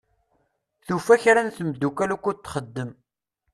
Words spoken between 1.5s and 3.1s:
temddukal ukkud txeddem.